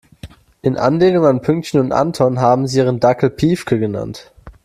[0.63, 4.31] In Anlehnung an Pünktchen und Anton haben sie ihren Dackel Piefke genannt.